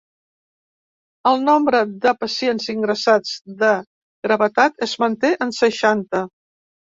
El 1.31 1.43
nombre 1.49 1.81
de 2.05 2.13
pacients 2.21 2.65
ingressats 2.75 3.35
de 3.61 3.69
gravetat 4.29 4.83
es 4.89 4.97
manté 5.05 5.33
en 5.47 5.55
seixanta. 5.61 6.25